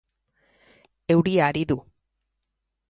Euria 1.17 1.45
ari 1.51 1.63
du. 1.73 1.79